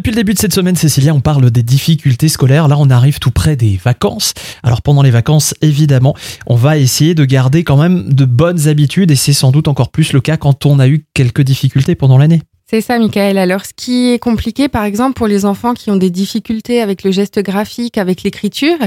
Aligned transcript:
Depuis 0.00 0.12
le 0.12 0.16
début 0.16 0.32
de 0.32 0.38
cette 0.38 0.54
semaine, 0.54 0.76
Cécilia, 0.76 1.14
on 1.14 1.20
parle 1.20 1.50
des 1.50 1.62
difficultés 1.62 2.28
scolaires. 2.28 2.68
Là, 2.68 2.76
on 2.78 2.88
arrive 2.88 3.18
tout 3.18 3.30
près 3.30 3.54
des 3.54 3.78
vacances. 3.84 4.32
Alors 4.62 4.80
pendant 4.80 5.02
les 5.02 5.10
vacances, 5.10 5.52
évidemment, 5.60 6.16
on 6.46 6.54
va 6.54 6.78
essayer 6.78 7.14
de 7.14 7.26
garder 7.26 7.64
quand 7.64 7.76
même 7.76 8.10
de 8.10 8.24
bonnes 8.24 8.66
habitudes 8.66 9.10
et 9.10 9.14
c'est 9.14 9.34
sans 9.34 9.50
doute 9.50 9.68
encore 9.68 9.90
plus 9.90 10.14
le 10.14 10.22
cas 10.22 10.38
quand 10.38 10.64
on 10.64 10.78
a 10.78 10.88
eu 10.88 11.04
quelques 11.12 11.42
difficultés 11.42 11.96
pendant 11.96 12.16
l'année. 12.16 12.40
C'est 12.70 12.80
ça, 12.80 12.98
Michael. 12.98 13.36
Alors, 13.36 13.66
ce 13.66 13.72
qui 13.76 14.08
est 14.08 14.18
compliqué, 14.18 14.68
par 14.68 14.84
exemple, 14.84 15.12
pour 15.18 15.26
les 15.26 15.44
enfants 15.44 15.74
qui 15.74 15.90
ont 15.90 15.98
des 15.98 16.08
difficultés 16.08 16.80
avec 16.80 17.04
le 17.04 17.10
geste 17.10 17.38
graphique, 17.42 17.98
avec 17.98 18.22
l'écriture, 18.22 18.78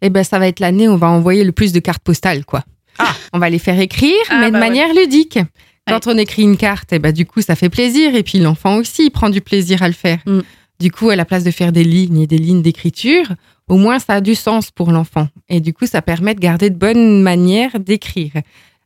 eh 0.00 0.08
ben, 0.08 0.24
ça 0.24 0.38
va 0.38 0.48
être 0.48 0.60
l'année 0.60 0.88
où 0.88 0.92
on 0.92 0.96
va 0.96 1.10
envoyer 1.10 1.44
le 1.44 1.52
plus 1.52 1.72
de 1.74 1.78
cartes 1.78 2.02
postales, 2.02 2.46
quoi. 2.46 2.64
Ah. 2.98 3.14
On 3.34 3.38
va 3.38 3.50
les 3.50 3.58
faire 3.58 3.78
écrire, 3.78 4.14
Ah, 4.30 4.38
mais 4.40 4.46
de 4.46 4.52
bah 4.52 4.60
ouais. 4.60 4.68
manière 4.68 4.94
ludique. 4.94 5.38
Quand 5.86 6.06
on 6.06 6.16
écrit 6.16 6.42
une 6.42 6.56
carte, 6.56 6.92
eh 6.92 6.98
ben, 6.98 7.12
du 7.12 7.26
coup, 7.26 7.42
ça 7.42 7.56
fait 7.56 7.68
plaisir. 7.68 8.14
Et 8.14 8.22
puis, 8.22 8.38
l'enfant 8.38 8.76
aussi, 8.76 9.06
il 9.06 9.10
prend 9.10 9.30
du 9.30 9.40
plaisir 9.40 9.82
à 9.82 9.88
le 9.88 9.94
faire. 9.94 10.18
Mm. 10.26 10.40
Du 10.80 10.90
coup, 10.90 11.10
à 11.10 11.16
la 11.16 11.24
place 11.24 11.44
de 11.44 11.50
faire 11.50 11.72
des 11.72 11.84
lignes 11.84 12.20
et 12.20 12.26
des 12.26 12.38
lignes 12.38 12.62
d'écriture, 12.62 13.34
au 13.68 13.76
moins, 13.76 13.98
ça 13.98 14.14
a 14.14 14.20
du 14.20 14.34
sens 14.34 14.70
pour 14.70 14.90
l'enfant. 14.90 15.28
Et 15.48 15.60
du 15.60 15.72
coup, 15.72 15.86
ça 15.86 16.02
permet 16.02 16.34
de 16.34 16.40
garder 16.40 16.70
de 16.70 16.76
bonnes 16.76 17.22
manières 17.22 17.78
d'écrire. 17.78 18.32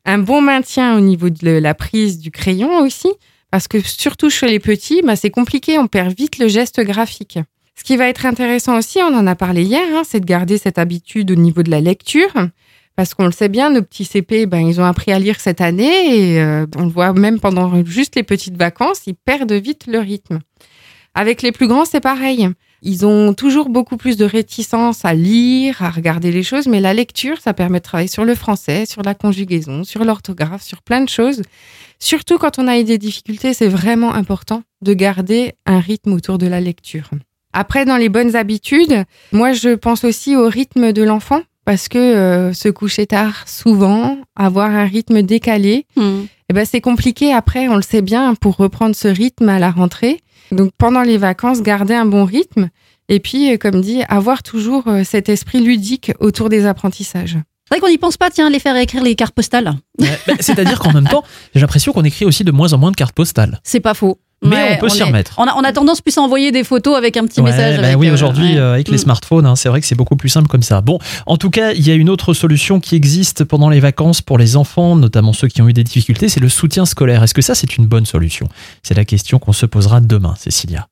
Un 0.04 0.18
bon 0.18 0.40
maintien 0.40 0.96
au 0.96 1.00
niveau 1.00 1.30
de 1.30 1.50
la 1.50 1.74
prise 1.74 2.18
du 2.18 2.30
crayon 2.30 2.80
aussi, 2.80 3.08
parce 3.50 3.68
que 3.68 3.80
surtout 3.80 4.30
chez 4.30 4.46
les 4.46 4.58
petits, 4.58 5.02
bah, 5.02 5.16
c'est 5.16 5.30
compliqué, 5.30 5.78
on 5.78 5.86
perd 5.86 6.16
vite 6.16 6.38
le 6.38 6.48
geste 6.48 6.80
graphique. 6.80 7.38
Ce 7.74 7.84
qui 7.84 7.96
va 7.96 8.08
être 8.08 8.26
intéressant 8.26 8.76
aussi, 8.76 8.98
on 8.98 9.14
en 9.14 9.26
a 9.26 9.34
parlé 9.34 9.62
hier, 9.62 9.86
hein, 9.94 10.02
c'est 10.04 10.20
de 10.20 10.26
garder 10.26 10.58
cette 10.58 10.78
habitude 10.78 11.30
au 11.30 11.36
niveau 11.36 11.62
de 11.62 11.70
la 11.70 11.80
lecture. 11.80 12.32
Parce 12.98 13.14
qu'on 13.14 13.26
le 13.26 13.30
sait 13.30 13.48
bien, 13.48 13.70
nos 13.70 13.82
petits 13.82 14.04
CP, 14.04 14.46
ben, 14.46 14.58
ils 14.58 14.80
ont 14.80 14.84
appris 14.84 15.12
à 15.12 15.20
lire 15.20 15.38
cette 15.38 15.60
année 15.60 16.32
et 16.32 16.42
euh, 16.42 16.66
on 16.76 16.82
le 16.82 16.88
voit 16.88 17.12
même 17.12 17.38
pendant 17.38 17.84
juste 17.84 18.16
les 18.16 18.24
petites 18.24 18.56
vacances, 18.56 19.02
ils 19.06 19.14
perdent 19.14 19.52
vite 19.52 19.86
le 19.86 20.00
rythme. 20.00 20.40
Avec 21.14 21.42
les 21.42 21.52
plus 21.52 21.68
grands, 21.68 21.84
c'est 21.84 22.00
pareil. 22.00 22.48
Ils 22.82 23.06
ont 23.06 23.34
toujours 23.34 23.68
beaucoup 23.68 23.98
plus 23.98 24.16
de 24.16 24.24
réticence 24.24 25.04
à 25.04 25.14
lire, 25.14 25.80
à 25.80 25.90
regarder 25.90 26.32
les 26.32 26.42
choses, 26.42 26.66
mais 26.66 26.80
la 26.80 26.92
lecture, 26.92 27.40
ça 27.40 27.54
permet 27.54 27.78
de 27.78 27.84
travailler 27.84 28.08
sur 28.08 28.24
le 28.24 28.34
français, 28.34 28.84
sur 28.84 29.02
la 29.02 29.14
conjugaison, 29.14 29.84
sur 29.84 30.04
l'orthographe, 30.04 30.64
sur 30.64 30.82
plein 30.82 31.00
de 31.00 31.08
choses. 31.08 31.42
Surtout 32.00 32.36
quand 32.36 32.58
on 32.58 32.66
a 32.66 32.80
eu 32.80 32.84
des 32.84 32.98
difficultés, 32.98 33.54
c'est 33.54 33.68
vraiment 33.68 34.12
important 34.12 34.64
de 34.82 34.92
garder 34.92 35.52
un 35.66 35.78
rythme 35.78 36.14
autour 36.14 36.36
de 36.36 36.48
la 36.48 36.60
lecture. 36.60 37.10
Après, 37.52 37.84
dans 37.84 37.96
les 37.96 38.08
bonnes 38.08 38.34
habitudes, 38.34 39.04
moi, 39.30 39.52
je 39.52 39.76
pense 39.76 40.02
aussi 40.02 40.34
au 40.34 40.48
rythme 40.48 40.92
de 40.92 41.04
l'enfant 41.04 41.42
parce 41.68 41.88
que 41.88 41.98
euh, 41.98 42.54
se 42.54 42.70
coucher 42.70 43.06
tard, 43.06 43.46
souvent, 43.46 44.16
avoir 44.36 44.70
un 44.70 44.86
rythme 44.86 45.20
décalé, 45.20 45.84
eh 45.98 46.54
ben, 46.54 46.64
c'est 46.64 46.80
compliqué 46.80 47.34
après, 47.34 47.68
on 47.68 47.76
le 47.76 47.82
sait 47.82 48.00
bien, 48.00 48.34
pour 48.36 48.56
reprendre 48.56 48.96
ce 48.96 49.06
rythme 49.06 49.50
à 49.50 49.58
la 49.58 49.70
rentrée. 49.70 50.22
Donc, 50.50 50.70
pendant 50.78 51.02
les 51.02 51.18
vacances, 51.18 51.60
garder 51.60 51.92
un 51.92 52.06
bon 52.06 52.24
rythme 52.24 52.70
et 53.10 53.20
puis, 53.20 53.52
euh, 53.52 53.58
comme 53.58 53.82
dit, 53.82 54.00
avoir 54.08 54.42
toujours 54.42 54.88
euh, 54.88 55.04
cet 55.04 55.28
esprit 55.28 55.60
ludique 55.60 56.10
autour 56.20 56.48
des 56.48 56.64
apprentissages. 56.64 57.36
C'est 57.66 57.74
vrai 57.74 57.80
qu'on 57.80 57.90
n'y 57.90 57.98
pense 57.98 58.16
pas, 58.16 58.30
tiens, 58.30 58.48
les 58.48 58.60
faire 58.60 58.76
écrire 58.78 59.02
les 59.02 59.14
cartes 59.14 59.34
postales. 59.34 59.74
Ouais, 60.00 60.18
bah, 60.26 60.32
C'est-à-dire 60.40 60.78
qu'en 60.78 60.94
même 60.94 61.06
temps, 61.06 61.22
j'ai 61.54 61.60
l'impression 61.60 61.92
qu'on 61.92 62.04
écrit 62.04 62.24
aussi 62.24 62.44
de 62.44 62.50
moins 62.50 62.72
en 62.72 62.78
moins 62.78 62.92
de 62.92 62.96
cartes 62.96 63.14
postales. 63.14 63.60
C'est 63.62 63.80
pas 63.80 63.92
faux. 63.92 64.18
Mais 64.44 64.54
Ouais, 64.56 64.74
on 64.76 64.80
peut 64.80 64.88
s'y 64.88 65.02
remettre. 65.02 65.34
On 65.38 65.44
a, 65.44 65.54
on 65.56 65.64
a 65.64 65.72
tendance 65.72 66.00
plus 66.00 66.16
à 66.16 66.20
envoyer 66.20 66.52
des 66.52 66.62
photos 66.64 66.96
avec 66.96 67.16
un 67.16 67.26
petit 67.26 67.40
Ouais, 67.40 67.50
message. 67.50 67.78
bah 67.80 67.86
avec, 67.86 67.98
oui, 67.98 68.08
euh, 68.08 68.12
aujourd'hui, 68.14 68.54
ouais. 68.54 68.58
euh, 68.58 68.74
avec 68.74 68.88
les 68.88 68.94
Mm. 68.94 68.98
smartphones, 68.98 69.46
hein, 69.46 69.56
c'est 69.56 69.68
vrai 69.68 69.80
que 69.80 69.86
c'est 69.86 69.94
beaucoup 69.94 70.16
plus 70.16 70.28
simple 70.28 70.48
comme 70.48 70.62
ça. 70.62 70.80
Bon, 70.80 70.98
en 71.26 71.36
tout 71.36 71.50
cas, 71.50 71.72
il 71.72 71.86
y 71.86 71.90
a 71.90 71.94
une 71.94 72.08
autre 72.08 72.34
solution 72.34 72.78
qui 72.80 72.94
existe 72.96 73.44
pendant 73.44 73.68
les 73.68 73.80
vacances 73.80 74.20
pour 74.22 74.38
les 74.38 74.56
enfants, 74.56 74.96
notamment 74.96 75.32
ceux 75.32 75.48
qui 75.48 75.62
ont 75.62 75.68
eu 75.68 75.72
des 75.72 75.84
difficultés, 75.84 76.28
c'est 76.28 76.40
le 76.40 76.48
soutien 76.48 76.86
scolaire. 76.86 77.22
Est-ce 77.22 77.34
que 77.34 77.42
ça, 77.42 77.54
c'est 77.54 77.76
une 77.76 77.86
bonne 77.86 78.06
solution? 78.06 78.48
C'est 78.82 78.94
la 78.94 79.04
question 79.04 79.38
qu'on 79.38 79.52
se 79.52 79.66
posera 79.66 80.00
demain, 80.00 80.34
Cécilia. 80.38 80.88